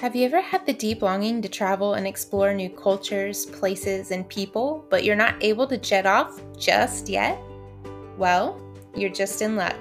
Have 0.00 0.16
you 0.16 0.24
ever 0.24 0.40
had 0.40 0.64
the 0.64 0.72
deep 0.72 1.02
longing 1.02 1.42
to 1.42 1.48
travel 1.50 1.92
and 1.92 2.06
explore 2.06 2.54
new 2.54 2.70
cultures, 2.70 3.44
places, 3.44 4.12
and 4.12 4.26
people, 4.26 4.82
but 4.88 5.04
you're 5.04 5.14
not 5.14 5.34
able 5.42 5.66
to 5.66 5.76
jet 5.76 6.06
off 6.06 6.40
just 6.58 7.10
yet? 7.10 7.38
Well, 8.16 8.58
you're 8.96 9.10
just 9.10 9.42
in 9.42 9.56
luck. 9.56 9.76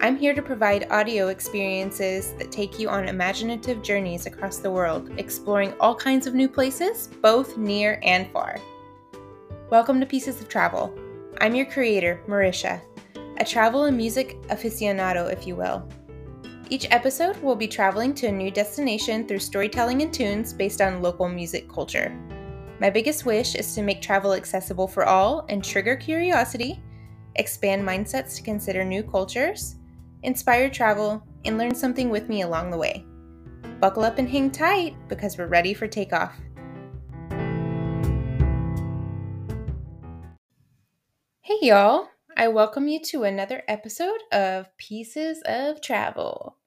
I'm 0.00 0.16
here 0.16 0.32
to 0.32 0.42
provide 0.42 0.92
audio 0.92 1.26
experiences 1.26 2.34
that 2.34 2.52
take 2.52 2.78
you 2.78 2.88
on 2.88 3.08
imaginative 3.08 3.82
journeys 3.82 4.26
across 4.26 4.58
the 4.58 4.70
world, 4.70 5.10
exploring 5.18 5.74
all 5.80 5.96
kinds 5.96 6.28
of 6.28 6.36
new 6.36 6.48
places, 6.48 7.08
both 7.20 7.56
near 7.56 7.98
and 8.04 8.30
far. 8.30 8.60
Welcome 9.70 9.98
to 9.98 10.06
Pieces 10.06 10.40
of 10.40 10.48
Travel. 10.48 10.96
I'm 11.40 11.56
your 11.56 11.66
creator, 11.66 12.20
Marisha, 12.28 12.80
a 13.38 13.44
travel 13.44 13.86
and 13.86 13.96
music 13.96 14.40
aficionado, 14.42 15.32
if 15.32 15.48
you 15.48 15.56
will. 15.56 15.82
Each 16.70 16.86
episode 16.90 17.38
we'll 17.38 17.56
be 17.56 17.66
traveling 17.66 18.12
to 18.16 18.26
a 18.26 18.32
new 18.32 18.50
destination 18.50 19.26
through 19.26 19.38
storytelling 19.38 20.02
and 20.02 20.12
tunes 20.12 20.52
based 20.52 20.82
on 20.82 21.00
local 21.00 21.26
music 21.26 21.66
culture. 21.66 22.14
My 22.78 22.90
biggest 22.90 23.24
wish 23.24 23.54
is 23.54 23.74
to 23.74 23.82
make 23.82 24.02
travel 24.02 24.34
accessible 24.34 24.86
for 24.86 25.06
all 25.06 25.46
and 25.48 25.64
trigger 25.64 25.96
curiosity, 25.96 26.82
expand 27.36 27.88
mindsets 27.88 28.36
to 28.36 28.42
consider 28.42 28.84
new 28.84 29.02
cultures, 29.02 29.76
inspire 30.24 30.68
travel, 30.68 31.26
and 31.46 31.56
learn 31.56 31.74
something 31.74 32.10
with 32.10 32.28
me 32.28 32.42
along 32.42 32.70
the 32.70 32.76
way. 32.76 33.02
Buckle 33.80 34.04
up 34.04 34.18
and 34.18 34.28
hang 34.28 34.50
tight 34.50 34.94
because 35.08 35.38
we're 35.38 35.46
ready 35.46 35.72
for 35.72 35.88
takeoff. 35.88 36.36
Hey, 41.40 41.56
y'all! 41.62 42.08
I 42.36 42.48
welcome 42.48 42.88
you 42.88 43.00
to 43.06 43.24
another 43.24 43.62
episode 43.66 44.20
of 44.30 44.68
Pieces 44.76 45.42
of 45.46 45.80
Travel. 45.80 46.57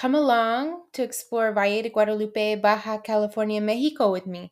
Come 0.00 0.14
along 0.14 0.84
to 0.94 1.02
explore 1.02 1.52
Valle 1.52 1.82
de 1.82 1.90
Guadalupe, 1.90 2.54
Baja 2.54 2.96
California, 2.96 3.60
Mexico 3.60 4.10
with 4.10 4.26
me. 4.26 4.50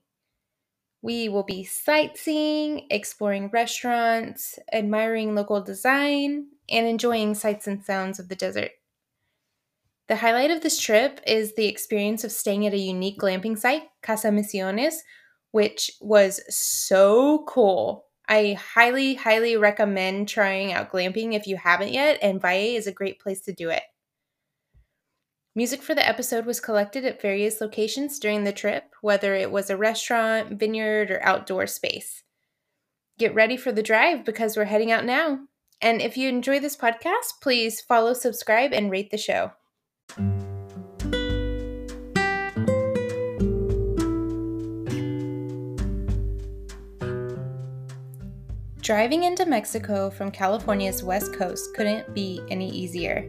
We 1.00 1.30
will 1.30 1.42
be 1.42 1.64
sightseeing, 1.64 2.86
exploring 2.90 3.48
restaurants, 3.50 4.58
admiring 4.70 5.34
local 5.34 5.62
design, 5.62 6.48
and 6.68 6.86
enjoying 6.86 7.34
sights 7.34 7.66
and 7.66 7.82
sounds 7.82 8.18
of 8.18 8.28
the 8.28 8.36
desert. 8.36 8.72
The 10.08 10.16
highlight 10.16 10.50
of 10.50 10.60
this 10.60 10.78
trip 10.78 11.18
is 11.26 11.54
the 11.54 11.64
experience 11.64 12.24
of 12.24 12.32
staying 12.32 12.66
at 12.66 12.74
a 12.74 12.78
unique 12.78 13.18
glamping 13.18 13.56
site, 13.56 13.84
Casa 14.02 14.28
Misiones, 14.28 14.96
which 15.52 15.90
was 16.02 16.42
so 16.54 17.44
cool. 17.48 18.04
I 18.28 18.52
highly, 18.52 19.14
highly 19.14 19.56
recommend 19.56 20.28
trying 20.28 20.74
out 20.74 20.92
glamping 20.92 21.32
if 21.32 21.46
you 21.46 21.56
haven't 21.56 21.94
yet, 21.94 22.18
and 22.20 22.38
Valle 22.38 22.76
is 22.76 22.86
a 22.86 22.92
great 22.92 23.18
place 23.18 23.40
to 23.46 23.54
do 23.54 23.70
it. 23.70 23.84
Music 25.58 25.82
for 25.82 25.92
the 25.92 26.08
episode 26.08 26.46
was 26.46 26.60
collected 26.60 27.04
at 27.04 27.20
various 27.20 27.60
locations 27.60 28.20
during 28.20 28.44
the 28.44 28.52
trip, 28.52 28.94
whether 29.00 29.34
it 29.34 29.50
was 29.50 29.68
a 29.68 29.76
restaurant, 29.76 30.50
vineyard, 30.50 31.10
or 31.10 31.20
outdoor 31.24 31.66
space. 31.66 32.22
Get 33.18 33.34
ready 33.34 33.56
for 33.56 33.72
the 33.72 33.82
drive 33.82 34.24
because 34.24 34.56
we're 34.56 34.66
heading 34.66 34.92
out 34.92 35.04
now. 35.04 35.40
And 35.80 36.00
if 36.00 36.16
you 36.16 36.28
enjoy 36.28 36.60
this 36.60 36.76
podcast, 36.76 37.40
please 37.42 37.80
follow, 37.80 38.12
subscribe, 38.12 38.72
and 38.72 38.88
rate 38.88 39.10
the 39.10 39.18
show. 39.18 39.50
Driving 48.80 49.24
into 49.24 49.44
Mexico 49.44 50.08
from 50.08 50.30
California's 50.30 51.02
west 51.02 51.34
coast 51.34 51.74
couldn't 51.74 52.14
be 52.14 52.40
any 52.48 52.70
easier. 52.70 53.28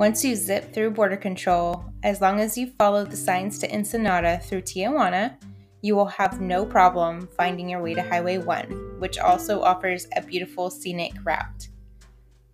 Once 0.00 0.24
you 0.24 0.34
zip 0.34 0.72
through 0.72 0.90
border 0.90 1.14
control, 1.14 1.84
as 2.04 2.22
long 2.22 2.40
as 2.40 2.56
you 2.56 2.72
follow 2.78 3.04
the 3.04 3.14
signs 3.14 3.58
to 3.58 3.70
Ensenada 3.70 4.40
through 4.42 4.62
Tijuana, 4.62 5.36
you 5.82 5.94
will 5.94 6.06
have 6.06 6.40
no 6.40 6.64
problem 6.64 7.28
finding 7.36 7.68
your 7.68 7.82
way 7.82 7.92
to 7.92 8.00
Highway 8.00 8.38
1, 8.38 8.96
which 8.98 9.18
also 9.18 9.60
offers 9.60 10.06
a 10.16 10.22
beautiful 10.22 10.70
scenic 10.70 11.12
route. 11.22 11.68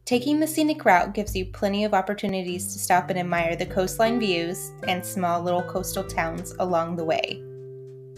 Taking 0.05 0.41
the 0.41 0.47
scenic 0.49 0.85
route 0.85 1.15
gives 1.15 1.37
you 1.37 1.47
plenty 1.47 1.85
of 1.85 1.95
opportunities 1.95 2.73
to 2.73 2.81
stop 2.81 3.11
and 3.11 3.19
admire 3.21 3.55
the 3.55 3.65
coastline 3.65 4.19
views 4.19 4.73
and 4.89 5.07
small 5.07 5.41
little 5.41 5.63
coastal 5.63 6.03
towns 6.03 6.53
along 6.59 6.97
the 6.97 7.05
way. 7.05 7.41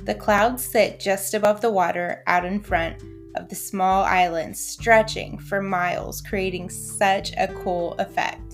The 0.04 0.14
clouds 0.14 0.64
sit 0.64 1.00
just 1.00 1.34
above 1.34 1.60
the 1.60 1.70
water 1.70 2.22
out 2.26 2.46
in 2.46 2.60
front 2.60 3.02
of 3.36 3.50
the 3.50 3.54
small 3.54 4.04
islands 4.04 4.58
stretching 4.58 5.36
for 5.36 5.60
miles, 5.60 6.22
creating 6.22 6.70
such 6.70 7.32
a 7.36 7.48
cool 7.62 7.92
effect. 7.98 8.47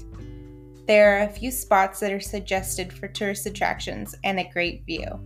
There 0.87 1.17
are 1.17 1.23
a 1.23 1.29
few 1.29 1.51
spots 1.51 2.01
that 2.01 2.13
are 2.13 2.21
suggested 2.21 2.93
for 2.93 3.09
tourist 3.09 3.47
attractions 3.47 4.15
and 4.23 4.39
a 4.39 4.51
great 4.53 4.85
view. 4.85 5.19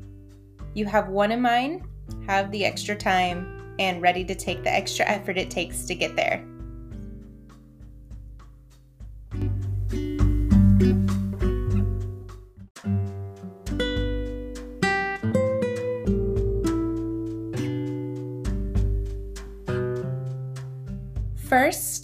You 0.75 0.87
have 0.87 1.09
one 1.09 1.33
in 1.33 1.41
mind, 1.41 1.83
have 2.29 2.53
the 2.53 2.65
extra 2.65 2.95
time, 2.95 3.75
and 3.81 4.01
ready 4.01 4.25
to 4.25 4.37
take 4.37 4.63
the 4.63 4.73
extra 4.73 5.05
effort 5.07 5.37
it 5.37 5.51
takes 5.51 5.85
to 5.87 5.97
get 5.97 6.15
there. 6.15 6.45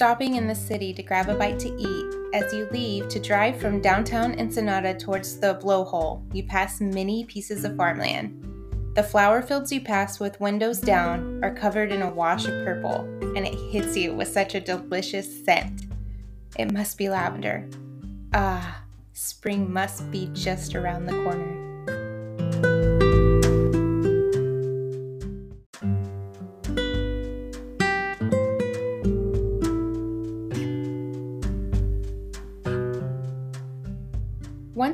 Stopping 0.05 0.35
in 0.35 0.47
the 0.47 0.55
city 0.55 0.93
to 0.93 1.03
grab 1.03 1.31
a 1.31 1.35
bite 1.35 1.59
to 1.59 1.75
eat. 1.81 2.35
As 2.35 2.53
you 2.53 2.69
leave 2.73 3.09
to 3.09 3.19
drive 3.19 3.59
from 3.59 3.81
downtown 3.81 4.39
Ensenada 4.39 4.93
towards 4.93 5.41
the 5.41 5.55
blowhole, 5.55 6.23
you 6.35 6.43
pass 6.43 6.79
many 6.79 7.25
pieces 7.25 7.65
of 7.65 7.75
farmland. 7.75 8.45
The 8.97 9.03
flower 9.03 9.41
fields 9.41 9.73
you 9.73 9.81
pass 9.81 10.21
with 10.21 10.39
windows 10.43 10.79
down 10.79 11.43
are 11.43 11.55
covered 11.55 11.91
in 11.91 12.03
a 12.03 12.11
wash 12.11 12.45
of 12.45 12.67
purple, 12.67 13.09
and 13.35 13.47
it 13.47 13.55
hits 13.73 13.97
you 13.97 14.13
with 14.13 14.29
such 14.29 14.55
a 14.55 14.61
delicious 14.61 15.43
scent. 15.43 15.87
It 16.59 16.71
must 16.71 16.99
be 16.99 17.09
lavender. 17.09 17.67
Ah, 18.35 18.83
spring 19.15 19.73
must 19.73 20.11
be 20.11 20.29
just 20.35 20.75
around 20.75 21.07
the 21.07 21.13
corner. 21.13 21.64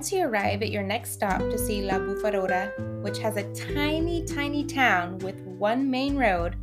Once 0.01 0.13
you 0.13 0.25
arrive 0.25 0.63
at 0.63 0.71
your 0.71 0.83
next 0.83 1.11
stop 1.11 1.41
to 1.41 1.59
see 1.59 1.83
La 1.83 1.99
Bufadora, 1.99 2.73
which 3.03 3.19
has 3.19 3.37
a 3.37 3.53
tiny, 3.53 4.25
tiny 4.25 4.65
town 4.65 5.19
with 5.19 5.39
one 5.43 5.91
main 5.91 6.17
road, 6.17 6.57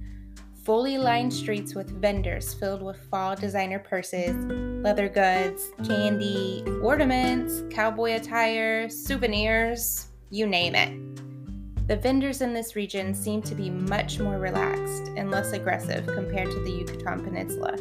fully 0.64 0.98
lined 0.98 1.32
streets 1.32 1.76
with 1.76 2.02
vendors 2.02 2.56
filled 2.56 2.82
with 2.82 2.98
fall 3.12 3.36
designer 3.36 3.78
purses, 3.78 4.36
leather 4.84 5.08
goods, 5.08 5.70
candy, 5.86 6.64
ornaments, 6.82 7.62
cowboy 7.70 8.16
attire, 8.16 8.90
souvenirs, 8.90 10.08
you 10.32 10.48
name 10.48 10.74
it. 10.74 11.88
The 11.88 11.98
vendors 11.98 12.42
in 12.42 12.56
this 12.56 12.76
region 12.76 13.14
seem 13.14 13.44
to 13.44 13.54
be 13.54 13.70
much 13.70 14.18
more 14.18 14.40
relaxed 14.40 15.12
and 15.16 15.30
less 15.30 15.52
aggressive 15.52 16.08
compared 16.08 16.50
to 16.50 16.60
the 16.62 16.72
Yucatan 16.72 17.24
Peninsula, 17.24 17.78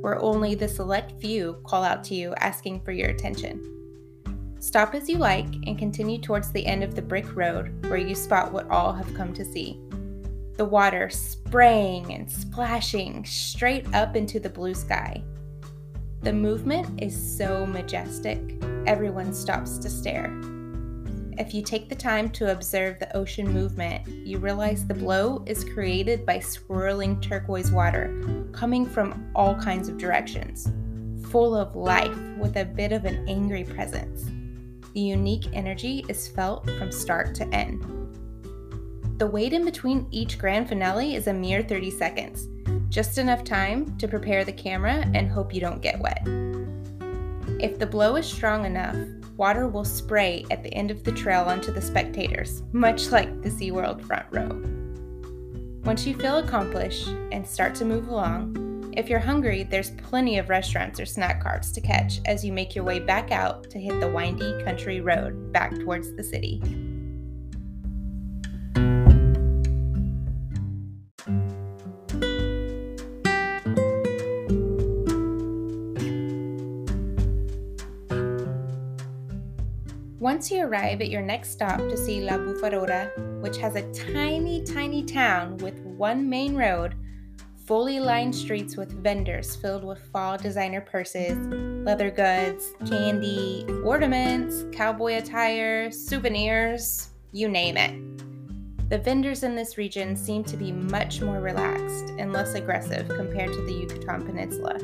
where 0.00 0.18
only 0.22 0.54
the 0.54 0.66
select 0.66 1.20
few 1.20 1.60
call 1.62 1.84
out 1.84 2.02
to 2.04 2.14
you 2.14 2.32
asking 2.36 2.80
for 2.80 2.92
your 2.92 3.10
attention. 3.10 3.83
Stop 4.64 4.94
as 4.94 5.10
you 5.10 5.18
like 5.18 5.54
and 5.66 5.78
continue 5.78 6.18
towards 6.18 6.50
the 6.50 6.64
end 6.64 6.82
of 6.82 6.94
the 6.94 7.02
brick 7.02 7.36
road 7.36 7.84
where 7.86 7.98
you 7.98 8.14
spot 8.14 8.50
what 8.50 8.66
all 8.70 8.94
have 8.94 9.12
come 9.12 9.34
to 9.34 9.44
see. 9.44 9.78
The 10.56 10.64
water 10.64 11.10
spraying 11.10 12.14
and 12.14 12.30
splashing 12.30 13.26
straight 13.26 13.86
up 13.94 14.16
into 14.16 14.40
the 14.40 14.48
blue 14.48 14.72
sky. 14.72 15.22
The 16.22 16.32
movement 16.32 17.02
is 17.02 17.14
so 17.36 17.66
majestic, 17.66 18.40
everyone 18.86 19.34
stops 19.34 19.76
to 19.78 19.90
stare. 19.90 20.34
If 21.36 21.52
you 21.52 21.60
take 21.60 21.90
the 21.90 21.94
time 21.94 22.30
to 22.30 22.50
observe 22.50 22.98
the 22.98 23.14
ocean 23.14 23.52
movement, 23.52 24.08
you 24.08 24.38
realize 24.38 24.86
the 24.86 24.94
blow 24.94 25.44
is 25.44 25.62
created 25.62 26.24
by 26.24 26.38
swirling 26.38 27.20
turquoise 27.20 27.70
water 27.70 28.48
coming 28.52 28.86
from 28.86 29.30
all 29.34 29.56
kinds 29.56 29.90
of 29.90 29.98
directions, 29.98 30.72
full 31.28 31.54
of 31.54 31.76
life 31.76 32.16
with 32.38 32.56
a 32.56 32.64
bit 32.64 32.92
of 32.92 33.04
an 33.04 33.28
angry 33.28 33.64
presence. 33.64 34.30
The 34.94 35.00
unique 35.00 35.48
energy 35.52 36.04
is 36.08 36.28
felt 36.28 36.70
from 36.78 36.92
start 36.92 37.34
to 37.34 37.48
end. 37.48 37.82
The 39.18 39.26
wait 39.26 39.52
in 39.52 39.64
between 39.64 40.06
each 40.12 40.38
grand 40.38 40.68
finale 40.68 41.16
is 41.16 41.26
a 41.26 41.32
mere 41.32 41.64
30 41.64 41.90
seconds, 41.90 42.48
just 42.90 43.18
enough 43.18 43.42
time 43.42 43.98
to 43.98 44.06
prepare 44.06 44.44
the 44.44 44.52
camera 44.52 45.04
and 45.12 45.28
hope 45.28 45.52
you 45.52 45.60
don't 45.60 45.82
get 45.82 45.98
wet. 45.98 46.22
If 47.60 47.80
the 47.80 47.86
blow 47.86 48.14
is 48.14 48.26
strong 48.26 48.66
enough, 48.66 48.96
water 49.36 49.66
will 49.66 49.84
spray 49.84 50.46
at 50.52 50.62
the 50.62 50.72
end 50.72 50.92
of 50.92 51.02
the 51.02 51.10
trail 51.10 51.42
onto 51.42 51.72
the 51.72 51.82
spectators, 51.82 52.62
much 52.72 53.10
like 53.10 53.42
the 53.42 53.50
SeaWorld 53.50 54.00
front 54.04 54.26
row. 54.30 54.62
Once 55.84 56.06
you 56.06 56.14
feel 56.14 56.38
accomplished 56.38 57.08
and 57.32 57.44
start 57.44 57.74
to 57.74 57.84
move 57.84 58.06
along, 58.06 58.73
if 58.96 59.08
you're 59.08 59.18
hungry, 59.18 59.64
there's 59.64 59.90
plenty 59.90 60.38
of 60.38 60.48
restaurants 60.48 61.00
or 61.00 61.06
snack 61.06 61.42
carts 61.42 61.72
to 61.72 61.80
catch 61.80 62.20
as 62.26 62.44
you 62.44 62.52
make 62.52 62.76
your 62.76 62.84
way 62.84 63.00
back 63.00 63.32
out 63.32 63.68
to 63.70 63.80
hit 63.80 63.98
the 64.00 64.08
windy 64.08 64.62
country 64.62 65.00
road 65.00 65.52
back 65.52 65.74
towards 65.74 66.14
the 66.14 66.22
city. 66.22 66.62
Once 80.20 80.50
you 80.50 80.62
arrive 80.62 81.00
at 81.00 81.10
your 81.10 81.20
next 81.20 81.50
stop 81.50 81.78
to 81.78 81.96
see 81.96 82.20
La 82.20 82.38
Bufadora, 82.38 83.10
which 83.42 83.58
has 83.58 83.74
a 83.74 83.92
tiny, 83.92 84.62
tiny 84.62 85.02
town 85.02 85.56
with 85.58 85.78
one 85.80 86.28
main 86.28 86.54
road, 86.54 86.94
fully 87.64 87.98
lined 87.98 88.34
streets 88.34 88.76
with 88.76 88.92
vendors 89.02 89.56
filled 89.56 89.84
with 89.84 89.98
fall 90.12 90.36
designer 90.36 90.82
purses, 90.82 91.38
leather 91.86 92.10
goods, 92.10 92.72
candy, 92.86 93.64
ornaments, 93.82 94.64
cowboy 94.76 95.14
attire, 95.14 95.90
souvenirs, 95.90 97.08
you 97.32 97.48
name 97.48 97.76
it. 97.76 98.90
The 98.90 98.98
vendors 98.98 99.44
in 99.44 99.56
this 99.56 99.78
region 99.78 100.14
seem 100.14 100.44
to 100.44 100.58
be 100.58 100.72
much 100.72 101.22
more 101.22 101.40
relaxed 101.40 102.10
and 102.18 102.34
less 102.34 102.54
aggressive 102.54 103.08
compared 103.08 103.52
to 103.54 103.62
the 103.62 103.72
Yucatan 103.72 104.26
Peninsula, 104.26 104.78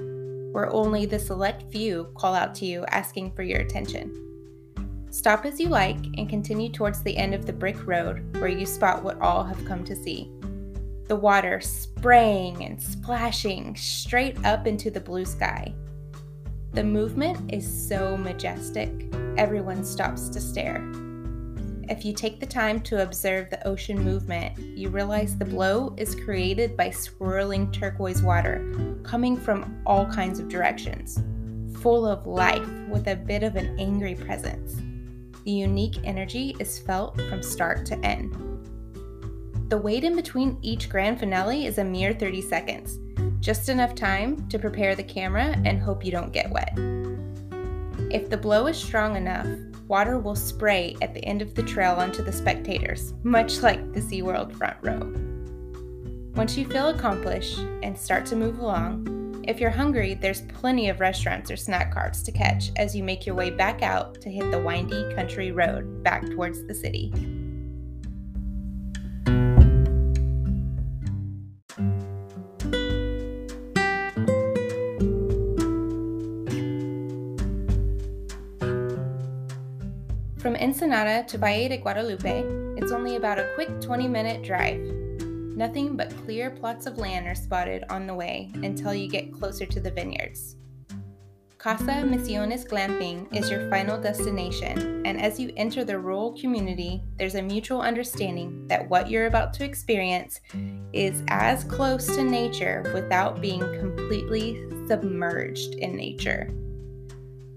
where 0.53 0.73
only 0.73 1.05
the 1.05 1.19
select 1.19 1.71
few 1.71 2.05
call 2.17 2.35
out 2.35 2.55
to 2.57 2.67
you 2.67 2.87
asking 2.87 3.33
for 3.33 3.43
your 3.43 3.61
attention. 3.61 4.17
Stop 5.11 5.45
as 5.45 5.61
you 5.61 5.69
like 5.69 5.99
and 6.17 6.31
continue 6.31 6.71
towards 6.71 7.03
the 7.03 7.17
end 7.17 7.35
of 7.35 7.45
the 7.45 7.53
brick 7.53 7.87
road 7.87 8.35
where 8.39 8.49
you 8.49 8.65
spot 8.65 9.03
what 9.03 9.21
all 9.21 9.45
have 9.45 9.63
come 9.67 9.85
to 9.85 9.95
see. 9.95 10.31
The 11.11 11.17
water 11.17 11.61
spraying 11.61 12.65
and 12.65 12.81
splashing 12.81 13.75
straight 13.75 14.37
up 14.45 14.69
into 14.69 14.93
the 14.93 15.01
blue 15.01 15.25
sky. 15.25 15.75
The 16.71 16.85
movement 16.85 17.53
is 17.53 17.67
so 17.89 18.17
majestic, 18.17 19.13
everyone 19.37 19.83
stops 19.83 20.29
to 20.29 20.41
stare. 20.41 20.89
If 21.89 22.05
you 22.05 22.13
take 22.13 22.39
the 22.39 22.47
time 22.47 22.81
to 22.83 23.03
observe 23.03 23.51
the 23.51 23.67
ocean 23.67 24.01
movement, 24.05 24.57
you 24.79 24.89
realize 24.89 25.37
the 25.37 25.45
blow 25.45 25.97
is 25.97 26.15
created 26.15 26.77
by 26.77 26.91
swirling 26.91 27.73
turquoise 27.73 28.23
water 28.23 28.73
coming 29.03 29.37
from 29.37 29.83
all 29.87 30.07
kinds 30.07 30.39
of 30.39 30.49
directions, 30.49 31.21
full 31.81 32.07
of 32.07 32.25
life 32.25 32.71
with 32.89 33.09
a 33.09 33.17
bit 33.17 33.43
of 33.43 33.57
an 33.57 33.77
angry 33.81 34.15
presence. 34.15 34.77
The 35.43 35.51
unique 35.51 35.99
energy 36.05 36.55
is 36.61 36.79
felt 36.79 37.21
from 37.23 37.43
start 37.43 37.85
to 37.87 37.99
end. 38.07 38.50
The 39.71 39.79
wait 39.79 40.03
in 40.03 40.17
between 40.17 40.59
each 40.63 40.89
grand 40.89 41.21
finale 41.21 41.65
is 41.65 41.79
a 41.79 41.85
mere 41.85 42.13
30 42.13 42.43
seconds, 42.43 42.99
just 43.39 43.69
enough 43.69 43.95
time 43.95 44.49
to 44.49 44.59
prepare 44.59 44.97
the 44.97 45.05
camera 45.05 45.55
and 45.65 45.81
hope 45.81 46.05
you 46.05 46.11
don't 46.11 46.33
get 46.33 46.51
wet. 46.51 46.73
If 48.11 48.29
the 48.29 48.37
blow 48.37 48.67
is 48.67 48.77
strong 48.77 49.15
enough, 49.15 49.47
water 49.87 50.19
will 50.19 50.35
spray 50.35 50.97
at 51.03 51.15
the 51.15 51.25
end 51.25 51.41
of 51.41 51.55
the 51.55 51.63
trail 51.63 51.95
onto 51.95 52.21
the 52.21 52.33
spectators, 52.33 53.15
much 53.23 53.63
like 53.63 53.93
the 53.93 54.01
SeaWorld 54.01 54.57
front 54.57 54.77
row. 54.83 55.15
Once 56.35 56.57
you 56.57 56.67
feel 56.67 56.89
accomplished 56.89 57.61
and 57.85 57.97
start 57.97 58.27
to 58.27 58.35
move 58.35 58.59
along, 58.59 59.45
if 59.47 59.61
you're 59.61 59.71
hungry, 59.71 60.15
there's 60.15 60.43
plenty 60.49 60.89
of 60.89 60.99
restaurants 60.99 61.49
or 61.49 61.57
snack 61.57 61.95
carts 61.95 62.25
to 62.25 62.33
catch 62.33 62.73
as 62.77 62.97
you 62.97 63.05
make 63.05 63.25
your 63.25 63.37
way 63.37 63.51
back 63.51 63.83
out 63.83 64.21
to 64.21 64.31
hit 64.31 64.51
the 64.51 64.59
windy 64.59 65.15
country 65.15 65.53
road 65.53 66.03
back 66.03 66.27
towards 66.27 66.67
the 66.67 66.75
city. 66.75 67.40
Ensenada 80.91 81.25
to 81.29 81.39
Valle 81.39 81.69
de 81.69 81.77
Guadalupe, 81.77 82.43
it's 82.77 82.91
only 82.91 83.15
about 83.15 83.39
a 83.39 83.49
quick 83.55 83.81
20 83.81 84.09
minute 84.09 84.43
drive. 84.43 84.81
Nothing 85.57 85.97
but 85.97 86.13
clear 86.25 86.51
plots 86.51 86.85
of 86.85 86.99
land 86.99 87.29
are 87.29 87.35
spotted 87.37 87.85
on 87.89 88.09
the 88.09 88.15
way 88.15 88.51
until 88.55 88.93
you 88.93 89.09
get 89.09 89.33
closer 89.33 89.65
to 89.67 89.79
the 89.79 89.93
vineyards. 89.93 90.57
Casa 91.59 92.03
Misiones 92.03 92.67
Glamping 92.67 93.33
is 93.33 93.49
your 93.49 93.71
final 93.71 94.01
destination, 94.01 95.07
and 95.07 95.21
as 95.21 95.39
you 95.39 95.53
enter 95.57 95.85
the 95.85 95.97
rural 95.97 96.33
community, 96.33 97.05
there's 97.19 97.37
a 97.37 97.43
mutual 97.43 97.83
understanding 97.83 98.67
that 98.67 98.91
what 98.91 99.09
you're 99.09 99.27
about 99.27 99.55
to 99.55 99.65
experience 99.65 100.41
is 100.93 101.23
as 101.29 101.63
close 101.63 102.05
to 102.17 102.25
nature 102.25 102.91
without 102.93 103.41
being 103.41 103.61
completely 103.79 104.69
submerged 104.89 105.75
in 105.75 105.95
nature. 105.95 106.49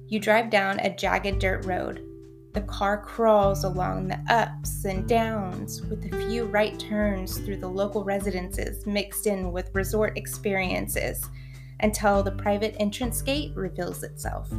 You 0.06 0.20
drive 0.20 0.52
down 0.52 0.80
a 0.82 0.96
jagged 0.96 1.40
dirt 1.40 1.66
road 1.66 2.08
the 2.54 2.62
car 2.62 2.98
crawls 2.98 3.64
along 3.64 4.08
the 4.08 4.20
ups 4.30 4.86
and 4.86 5.08
downs 5.08 5.82
with 5.84 6.06
a 6.06 6.18
few 6.28 6.46
right 6.46 6.78
turns 6.80 7.40
through 7.40 7.58
the 7.58 7.68
local 7.68 8.04
residences 8.04 8.86
mixed 8.86 9.26
in 9.26 9.52
with 9.52 9.74
resort 9.74 10.18
experiences 10.18 11.26
until 11.80 12.22
the 12.22 12.32
private 12.32 12.76
entrance 12.80 13.22
gate 13.24 13.52
reveals 13.56 14.04
itself. 14.04 14.50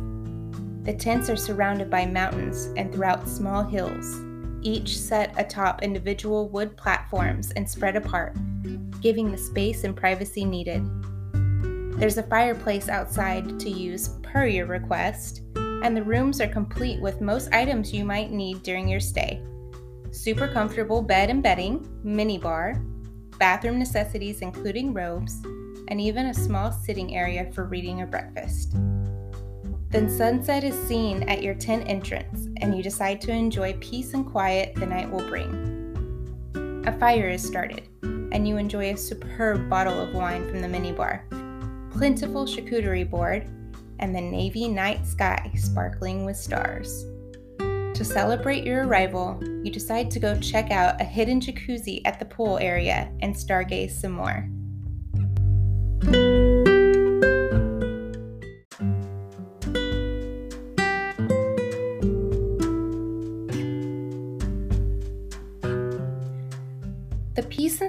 The 0.83 0.95
tents 0.99 1.31
are 1.31 1.37
surrounded 1.37 1.89
by 1.89 2.05
mountains 2.05 2.69
and 2.77 2.93
throughout 2.93 3.29
small 3.29 3.63
hills, 3.63 4.21
each 4.63 4.99
set 4.99 5.33
atop 5.39 5.83
individual 5.83 6.49
wood 6.49 6.77
platforms 6.77 7.53
and 7.53 7.69
spread 7.69 7.95
apart, 7.95 8.37
giving 9.01 9.31
the 9.31 9.39
space 9.39 9.85
and 9.85 9.95
privacy 9.97 10.45
needed. 10.45 10.85
There's 11.97 12.19
a 12.19 12.25
fireplace 12.25 12.89
outside 12.89 13.61
to 13.61 13.71
use 13.71 14.09
per 14.23 14.47
your 14.47 14.67
request, 14.67 15.43
and 15.83 15.97
the 15.97 16.03
rooms 16.03 16.41
are 16.41 16.49
complete 16.49 17.01
with 17.01 17.21
most 17.21 17.53
items 17.53 17.93
you 17.93 18.05
might 18.05 18.31
need 18.31 18.63
during 18.63 18.89
your 18.89 19.01
stay. 19.01 19.43
Super 20.11 20.49
comfortable 20.49 21.03
bed 21.03 21.31
and 21.31 21.43
bedding, 21.43 21.89
mini 22.03 22.39
bar, 22.39 22.81
bathroom 23.39 23.79
necessities 23.79 24.43
including 24.43 24.95
robes, 24.95 25.43
and 25.89 26.01
even 26.01 26.27
a 26.27 26.35
small 26.35 26.73
sitting 26.73 27.17
area 27.17 27.51
for 27.53 27.65
reading 27.65 28.01
or 28.01 28.07
breakfast. 28.07 28.77
Then 29.91 30.11
sunset 30.11 30.65
is 30.65 30.75
seen 30.89 31.23
at 31.25 31.43
your 31.43 31.55
tent 31.55 31.89
entrance, 31.89 32.49
and 32.61 32.77
you 32.77 32.83
decide 32.83 33.21
to 33.23 33.31
enjoy 33.31 33.75
peace 33.75 34.15
and 34.15 34.27
quiet 34.27 34.75
the 34.75 34.87
night 34.87 35.11
will 35.11 35.27
bring. 35.29 36.83
A 36.87 36.99
fire 36.99 37.29
is 37.29 37.45
started, 37.45 37.89
and 38.03 38.49
you 38.49 38.57
enjoy 38.57 38.93
a 38.93 38.97
superb 38.97 39.71
bottle 39.71 40.01
of 40.01 40.13
wine 40.13 40.49
from 40.49 40.61
the 40.61 40.69
minibar, 40.69 41.23
plentiful 41.93 42.45
charcuterie 42.45 43.09
board, 43.09 43.49
and 43.99 44.15
the 44.15 44.21
navy 44.21 44.69
night 44.69 45.07
sky 45.07 45.51
sparkling 45.55 46.25
with 46.25 46.37
stars. 46.37 47.05
To 47.59 48.05
celebrate 48.05 48.65
your 48.65 48.87
arrival, 48.87 49.39
you 49.63 49.71
decide 49.71 50.11
to 50.11 50.19
go 50.19 50.39
check 50.41 50.71
out 50.71 51.01
a 51.01 51.05
hidden 51.05 51.41
jacuzzi 51.41 52.01
at 52.05 52.19
the 52.19 52.25
pool 52.25 52.59
area 52.59 53.11
and 53.23 53.35
stargaze 53.35 53.93
some 53.93 54.13
more. 54.13 54.49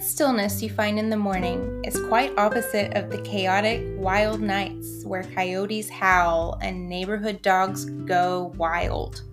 Stillness 0.05 0.61
you 0.61 0.69
find 0.69 0.99
in 0.99 1.09
the 1.09 1.17
morning 1.17 1.81
is 1.83 1.99
quite 2.07 2.37
opposite 2.37 2.95
of 2.95 3.09
the 3.09 3.21
chaotic, 3.23 3.83
wild 3.97 4.39
nights 4.39 5.03
where 5.03 5.23
coyotes 5.23 5.89
howl 5.89 6.59
and 6.61 6.87
neighborhood 6.87 7.41
dogs 7.41 7.85
go 7.85 8.53
wild. 8.55 9.23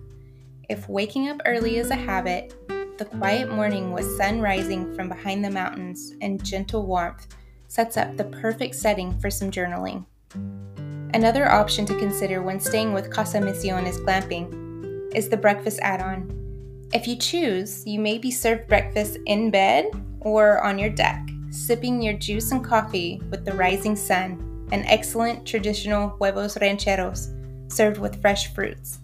If 0.69 0.89
waking 0.89 1.29
up 1.29 1.41
early 1.45 1.77
is 1.77 1.91
a 1.91 1.95
habit, 1.95 2.55
the 2.97 3.05
quiet 3.05 3.51
morning 3.51 3.91
with 3.91 4.17
sun 4.17 4.41
rising 4.41 4.95
from 4.95 5.09
behind 5.09 5.45
the 5.45 5.51
mountains 5.51 6.13
and 6.21 6.43
gentle 6.43 6.85
warmth 6.87 7.27
sets 7.67 7.95
up 7.95 8.17
the 8.17 8.25
perfect 8.25 8.73
setting 8.73 9.17
for 9.19 9.29
some 9.29 9.51
journaling. 9.51 10.05
Another 11.13 11.51
option 11.51 11.85
to 11.85 11.99
consider 11.99 12.41
when 12.41 12.59
staying 12.59 12.93
with 12.93 13.11
Casa 13.11 13.37
Misiones 13.37 14.03
Glamping 14.03 15.13
is 15.13 15.29
the 15.29 15.37
breakfast 15.37 15.79
add 15.83 16.01
on. 16.01 16.39
If 16.93 17.07
you 17.07 17.15
choose, 17.15 17.85
you 17.85 17.99
may 17.99 18.17
be 18.17 18.31
served 18.31 18.67
breakfast 18.67 19.17
in 19.27 19.51
bed 19.51 19.91
or 20.23 20.63
on 20.63 20.79
your 20.79 20.89
deck, 20.89 21.27
sipping 21.49 22.01
your 22.01 22.13
juice 22.13 22.51
and 22.51 22.63
coffee 22.63 23.21
with 23.29 23.45
the 23.45 23.53
rising 23.53 23.95
sun 23.95 24.67
and 24.71 24.85
excellent 24.87 25.45
traditional 25.45 26.09
huevos 26.17 26.57
rancheros 26.59 27.33
served 27.67 27.99
with 27.99 28.21
fresh 28.21 28.53
fruits. 28.53 28.99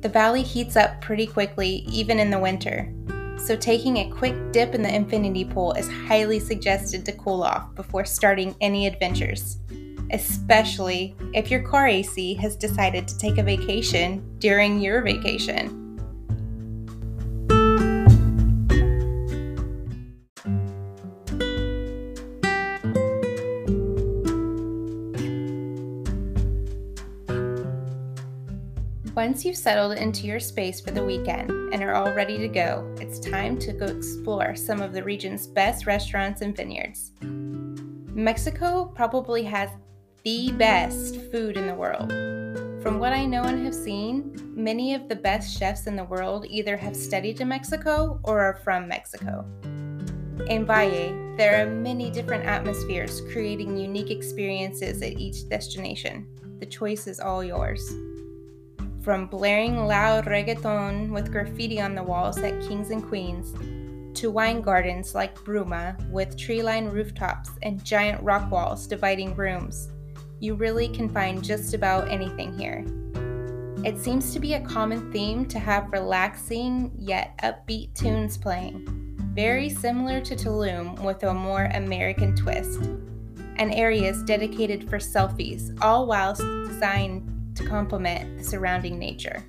The 0.00 0.08
valley 0.08 0.42
heats 0.42 0.76
up 0.76 1.00
pretty 1.00 1.26
quickly, 1.26 1.84
even 1.88 2.18
in 2.18 2.30
the 2.30 2.38
winter, 2.38 2.92
so 3.36 3.56
taking 3.56 3.96
a 3.98 4.10
quick 4.10 4.52
dip 4.52 4.74
in 4.74 4.82
the 4.82 4.94
infinity 4.94 5.44
pool 5.44 5.72
is 5.72 5.90
highly 6.06 6.38
suggested 6.38 7.04
to 7.06 7.12
cool 7.12 7.42
off 7.42 7.74
before 7.74 8.04
starting 8.04 8.54
any 8.60 8.86
adventures, 8.86 9.58
especially 10.12 11.16
if 11.34 11.50
your 11.50 11.62
car 11.62 11.88
AC 11.88 12.34
has 12.34 12.54
decided 12.54 13.08
to 13.08 13.18
take 13.18 13.38
a 13.38 13.42
vacation 13.42 14.22
during 14.38 14.80
your 14.80 15.02
vacation. 15.02 15.79
Once 29.20 29.44
you've 29.44 29.54
settled 29.54 29.98
into 29.98 30.26
your 30.26 30.40
space 30.40 30.80
for 30.80 30.92
the 30.92 31.04
weekend 31.04 31.50
and 31.74 31.82
are 31.82 31.92
all 31.92 32.10
ready 32.14 32.38
to 32.38 32.48
go, 32.48 32.90
it's 32.98 33.18
time 33.18 33.58
to 33.58 33.70
go 33.70 33.84
explore 33.84 34.56
some 34.56 34.80
of 34.80 34.94
the 34.94 35.04
region's 35.04 35.46
best 35.46 35.84
restaurants 35.84 36.40
and 36.40 36.56
vineyards. 36.56 37.12
Mexico 38.14 38.86
probably 38.94 39.42
has 39.42 39.68
the 40.24 40.50
best 40.52 41.16
food 41.30 41.58
in 41.58 41.66
the 41.66 41.74
world. 41.74 42.10
From 42.82 42.98
what 42.98 43.12
I 43.12 43.26
know 43.26 43.42
and 43.42 43.62
have 43.66 43.74
seen, 43.74 44.34
many 44.56 44.94
of 44.94 45.06
the 45.06 45.16
best 45.16 45.54
chefs 45.54 45.86
in 45.86 45.96
the 45.96 46.04
world 46.04 46.46
either 46.48 46.78
have 46.78 46.96
studied 46.96 47.42
in 47.42 47.48
Mexico 47.48 48.18
or 48.24 48.40
are 48.40 48.58
from 48.64 48.88
Mexico. 48.88 49.44
In 50.48 50.64
Valle, 50.64 51.36
there 51.36 51.60
are 51.60 51.70
many 51.70 52.10
different 52.10 52.46
atmospheres 52.46 53.20
creating 53.32 53.76
unique 53.76 54.10
experiences 54.10 55.02
at 55.02 55.18
each 55.18 55.46
destination. 55.50 56.26
The 56.58 56.64
choice 56.64 57.06
is 57.06 57.20
all 57.20 57.44
yours. 57.44 57.86
From 59.02 59.28
blaring 59.28 59.86
loud 59.86 60.26
reggaeton 60.26 61.08
with 61.10 61.32
graffiti 61.32 61.80
on 61.80 61.94
the 61.94 62.02
walls 62.02 62.36
at 62.38 62.60
Kings 62.60 62.90
and 62.90 63.02
Queens, 63.02 63.54
to 64.18 64.30
wine 64.30 64.60
gardens 64.60 65.14
like 65.14 65.34
Bruma 65.36 65.96
with 66.10 66.36
tree 66.36 66.62
lined 66.62 66.92
rooftops 66.92 67.50
and 67.62 67.82
giant 67.82 68.22
rock 68.22 68.50
walls 68.50 68.86
dividing 68.86 69.34
rooms, 69.36 69.88
you 70.38 70.54
really 70.54 70.86
can 70.88 71.08
find 71.08 71.42
just 71.42 71.72
about 71.72 72.10
anything 72.10 72.58
here. 72.58 72.84
It 73.86 73.98
seems 73.98 74.34
to 74.34 74.40
be 74.40 74.54
a 74.54 74.60
common 74.60 75.10
theme 75.10 75.46
to 75.46 75.58
have 75.58 75.92
relaxing 75.92 76.92
yet 76.94 77.38
upbeat 77.42 77.94
tunes 77.94 78.36
playing, 78.36 78.84
very 79.34 79.70
similar 79.70 80.20
to 80.20 80.36
Tulum 80.36 81.02
with 81.02 81.22
a 81.22 81.32
more 81.32 81.70
American 81.72 82.36
twist, 82.36 82.82
and 83.56 83.72
areas 83.72 84.22
dedicated 84.24 84.90
for 84.90 84.98
selfies, 84.98 85.74
all 85.80 86.06
whilst 86.06 86.42
designed 86.66 87.29
to 87.60 87.68
complement 87.68 88.38
the 88.38 88.44
surrounding 88.44 88.98
nature. 88.98 89.44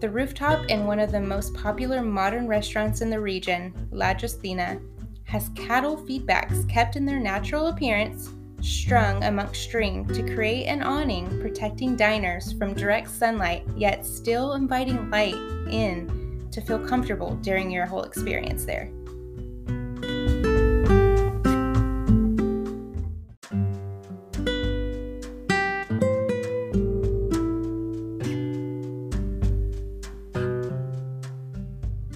The 0.00 0.10
rooftop 0.10 0.66
in 0.70 0.86
one 0.86 0.98
of 0.98 1.12
the 1.12 1.20
most 1.20 1.54
popular 1.54 2.02
modern 2.02 2.48
restaurants 2.48 3.02
in 3.02 3.10
the 3.10 3.20
region, 3.20 3.74
La 3.90 4.14
Justina, 4.18 4.80
has 5.24 5.50
cattle 5.50 5.96
feedbacks 5.96 6.68
kept 6.68 6.96
in 6.96 7.04
their 7.04 7.20
natural 7.20 7.66
appearance, 7.66 8.30
strung 8.62 9.22
amongst 9.24 9.62
string 9.62 10.06
to 10.08 10.34
create 10.34 10.66
an 10.66 10.82
awning 10.82 11.28
protecting 11.40 11.96
diners 11.96 12.52
from 12.54 12.74
direct 12.74 13.10
sunlight, 13.10 13.64
yet 13.76 14.04
still 14.04 14.54
inviting 14.54 15.10
light 15.10 15.34
in 15.70 16.48
to 16.50 16.60
feel 16.60 16.78
comfortable 16.78 17.36
during 17.42 17.70
your 17.70 17.86
whole 17.86 18.02
experience 18.02 18.64
there. 18.64 18.90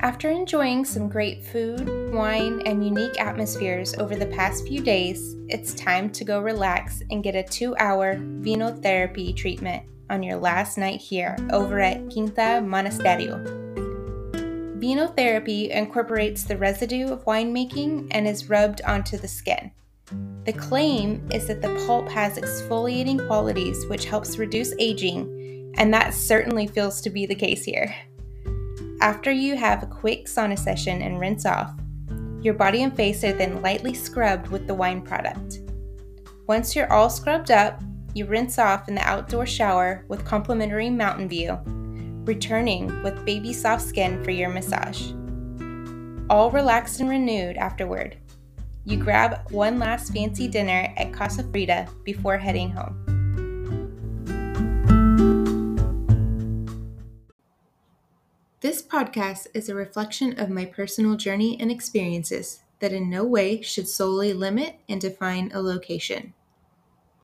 After 0.05 0.29
enjoying 0.29 0.85
some 0.85 1.09
great 1.09 1.43
food, 1.43 2.13
wine, 2.13 2.61
and 2.67 2.85
unique 2.85 3.19
atmospheres 3.19 3.95
over 3.95 4.15
the 4.15 4.27
past 4.27 4.69
few 4.69 4.83
days, 4.83 5.35
it's 5.49 5.73
time 5.73 6.11
to 6.11 6.25
go 6.25 6.43
relax 6.43 7.03
and 7.11 7.25
get 7.25 7.35
a 7.35 7.43
two 7.43 7.75
hour 7.79 8.19
vino 8.21 8.71
therapy 8.71 9.33
treatment 9.33 9.83
on 10.11 10.23
your 10.23 10.37
last 10.37 10.77
night 10.77 11.01
here 11.01 11.39
over 11.51 11.81
at 11.81 12.11
Quinta 12.11 12.61
Monasterio. 12.63 13.41
Vino 14.79 15.07
therapy 15.07 15.71
incorporates 15.71 16.45
the 16.45 16.59
residue 16.59 17.09
of 17.09 17.25
winemaking 17.25 18.09
and 18.11 18.29
is 18.29 18.51
rubbed 18.51 18.83
onto 18.83 19.17
the 19.17 19.27
skin. 19.27 19.71
The 20.45 20.53
claim 20.53 21.27
is 21.33 21.47
that 21.47 21.63
the 21.63 21.83
pulp 21.87 22.11
has 22.11 22.37
exfoliating 22.37 23.27
qualities 23.27 23.87
which 23.87 24.05
helps 24.05 24.37
reduce 24.37 24.75
aging, 24.79 25.73
and 25.79 25.95
that 25.95 26.13
certainly 26.13 26.67
feels 26.67 27.01
to 27.01 27.09
be 27.09 27.25
the 27.25 27.35
case 27.35 27.65
here. 27.65 27.97
After 29.01 29.31
you 29.31 29.57
have 29.57 29.83
a 29.83 29.87
quick 29.87 30.27
sauna 30.27 30.59
session 30.59 31.03
and 31.03 31.21
rinse 31.21 31.45
off, 31.45 31.73
your 32.41 32.55
body 32.55 32.83
and 32.83 32.95
face 32.95 33.25
are 33.25 33.33
then 33.33 33.63
lightly 33.63 33.95
scrubbed 33.95 34.49
with 34.49 34.67
the 34.67 34.75
wine 34.75 35.03
product. 35.03 35.61
Once 36.47 36.77
you're 36.77 36.93
all 36.93 37.11
scrubbed 37.11 37.51
up, 37.51 37.83
you 38.15 38.27
rinse 38.27 38.59
off 38.59 38.89
in 38.89 38.95
the 38.95 39.01
outdoor 39.03 39.47
shower 39.47 40.05
with 40.09 40.25
complimentary 40.25 40.91
mountain 40.91 41.29
view, 41.29 41.59
returning 42.25 43.03
with 43.03 43.25
baby 43.25 43.53
soft 43.53 43.83
skin 43.83 44.23
for 44.23 44.31
your 44.31 44.51
massage. 44.51 45.13
All 46.31 46.51
relaxed 46.51 47.01
and 47.01 47.09
renewed 47.09 47.57
afterward. 47.57 48.17
You 48.85 48.99
grab 48.99 49.51
one 49.51 49.79
last 49.79 50.13
fancy 50.13 50.47
dinner 50.47 50.93
at 50.97 51.13
Casa 51.13 51.43
Frida 51.43 51.89
before 52.05 52.39
heading 52.39 52.71
home. 52.71 53.04
Podcast 58.95 59.49
is 59.55 59.69
a 59.69 59.75
reflection 59.75 60.39
of 60.39 60.49
my 60.49 60.65
personal 60.65 61.17
journey 61.17 61.59
and 61.61 61.69
experiences 61.69 62.61
that 62.79 62.93
in 62.93 63.11
no 63.11 63.25
way 63.25 63.61
should 63.61 63.89
solely 63.89 64.33
limit 64.33 64.77
and 64.89 65.01
define 65.01 65.51
a 65.53 65.61
location. 65.61 66.33